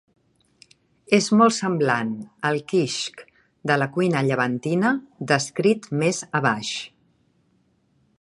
És 1.17 1.25
molt 1.41 1.55
semblant 1.57 2.15
al 2.49 2.57
"kishk" 2.73 3.21
de 3.73 3.77
la 3.83 3.89
cuina 3.99 4.23
llevantina 4.29 4.95
descrit 5.33 5.89
més 6.05 6.23
abaix. 6.41 6.73